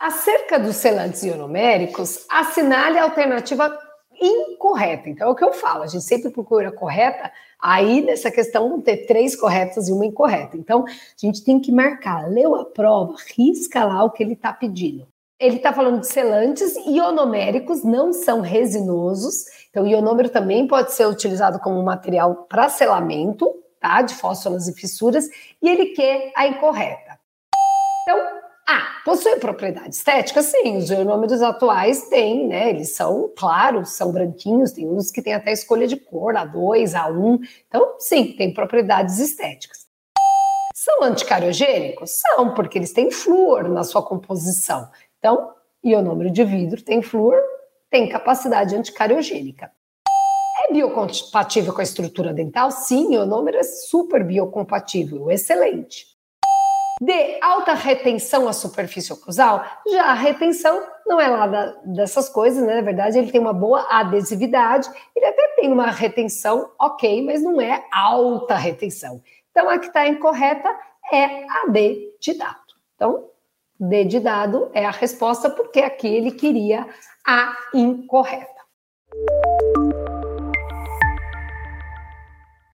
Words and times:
Acerca 0.00 0.60
dos 0.60 0.76
selantes 0.76 1.24
ionoméricos, 1.24 2.24
assinale 2.30 2.98
a 2.98 3.02
alternativa 3.02 3.76
incorreta. 4.20 5.08
Então, 5.08 5.26
é 5.26 5.30
o 5.30 5.34
que 5.34 5.44
eu 5.44 5.52
falo, 5.52 5.82
a 5.82 5.88
gente 5.88 6.04
sempre 6.04 6.30
procura 6.30 6.68
a 6.68 6.72
correta, 6.72 7.32
aí 7.60 8.00
nessa 8.00 8.30
questão 8.30 8.68
vão 8.68 8.80
ter 8.80 9.06
três 9.06 9.34
corretas 9.34 9.88
e 9.88 9.92
uma 9.92 10.06
incorreta. 10.06 10.56
Então, 10.56 10.84
a 10.86 10.90
gente 11.16 11.44
tem 11.44 11.58
que 11.58 11.72
marcar, 11.72 12.28
leu 12.28 12.54
a 12.54 12.64
prova, 12.64 13.16
risca 13.36 13.84
lá 13.84 14.04
o 14.04 14.10
que 14.10 14.22
ele 14.22 14.34
está 14.34 14.52
pedindo. 14.52 15.04
Ele 15.36 15.56
está 15.56 15.72
falando 15.72 16.00
de 16.00 16.06
selantes 16.06 16.76
ionoméricos, 16.86 17.82
não 17.82 18.12
são 18.12 18.40
resinosos. 18.40 19.46
Então, 19.68 19.82
o 19.82 19.88
ionômero 19.88 20.28
também 20.28 20.68
pode 20.68 20.92
ser 20.92 21.06
utilizado 21.06 21.58
como 21.58 21.82
material 21.82 22.46
para 22.48 22.68
selamento, 22.68 23.52
tá? 23.80 24.00
De 24.02 24.14
fósforas 24.14 24.68
e 24.68 24.74
fissuras, 24.74 25.28
e 25.60 25.68
ele 25.68 25.86
quer 25.86 26.32
a 26.36 26.46
incorreta. 26.46 27.18
Então, 28.02 28.47
possui 29.08 29.36
propriedade 29.36 29.94
estética? 29.94 30.42
Sim, 30.42 30.76
os 30.76 30.90
ionômeros 30.90 31.40
atuais 31.40 32.10
têm, 32.10 32.46
né? 32.46 32.68
Eles 32.68 32.94
são 32.94 33.32
claros, 33.34 33.96
são 33.96 34.12
branquinhos, 34.12 34.72
tem 34.72 34.86
uns 34.86 35.10
que 35.10 35.22
têm 35.22 35.32
até 35.32 35.50
escolha 35.50 35.86
de 35.86 35.96
cor, 35.96 36.34
A2, 36.34 36.92
A1. 36.92 37.38
Então, 37.66 37.94
sim, 37.98 38.34
tem 38.36 38.52
propriedades 38.52 39.18
estéticas. 39.18 39.86
São 40.74 41.02
anticariogênicos? 41.02 42.10
São, 42.20 42.52
porque 42.52 42.76
eles 42.76 42.92
têm 42.92 43.10
flúor 43.10 43.70
na 43.70 43.82
sua 43.82 44.02
composição. 44.02 44.90
Então, 45.18 45.54
ionômero 45.82 46.30
de 46.30 46.44
vidro 46.44 46.82
tem 46.82 47.00
flúor, 47.00 47.40
tem 47.88 48.10
capacidade 48.10 48.76
anticariogênica. 48.76 49.72
É 50.68 50.72
biocompatível 50.74 51.72
com 51.72 51.80
a 51.80 51.84
estrutura 51.84 52.34
dental? 52.34 52.70
Sim, 52.70 53.08
o 53.08 53.14
ionômero 53.14 53.56
é 53.56 53.62
super 53.62 54.22
biocompatível, 54.22 55.30
excelente. 55.30 56.17
De 57.00 57.38
alta 57.40 57.74
retenção 57.74 58.48
à 58.48 58.52
superfície 58.52 59.12
oclusal, 59.12 59.64
já 59.86 60.04
a 60.04 60.14
retenção 60.14 60.82
não 61.06 61.20
é 61.20 61.28
lá 61.28 61.46
da, 61.46 61.66
dessas 61.84 62.28
coisas, 62.28 62.64
né? 62.66 62.76
Na 62.76 62.82
verdade, 62.82 63.18
ele 63.18 63.30
tem 63.30 63.40
uma 63.40 63.52
boa 63.52 63.86
adesividade, 63.88 64.90
ele 65.14 65.26
até 65.26 65.48
tem 65.54 65.72
uma 65.72 65.90
retenção 65.90 66.70
ok, 66.78 67.24
mas 67.24 67.42
não 67.42 67.60
é 67.60 67.84
alta 67.92 68.56
retenção. 68.56 69.22
Então, 69.50 69.70
a 69.70 69.78
que 69.78 69.86
está 69.86 70.08
incorreta 70.08 70.68
é 71.12 71.44
a 71.48 71.66
D 71.68 72.16
de 72.20 72.34
dado. 72.34 72.58
Então, 72.96 73.30
D 73.78 74.04
de 74.04 74.18
dado 74.18 74.68
é 74.74 74.84
a 74.84 74.90
resposta, 74.90 75.48
porque 75.48 75.80
aqui 75.80 76.08
ele 76.08 76.32
queria 76.32 76.86
a 77.24 77.56
incorreta. 77.72 78.57